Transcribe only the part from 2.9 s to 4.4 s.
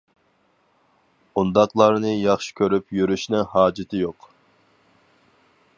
يۈرۈشنىڭ ھاجىتى يوق.